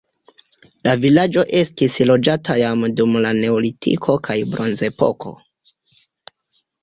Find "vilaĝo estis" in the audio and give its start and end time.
1.01-1.99